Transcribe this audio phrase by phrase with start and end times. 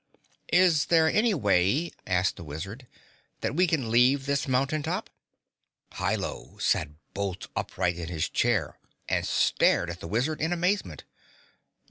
[0.51, 2.87] "Is there any way," asked the Wizard,
[3.41, 5.11] "that we can leave this mountain top?"
[5.91, 11.03] Hi Lo sat bolt upright in his chair and stared at the Wizard in amazement.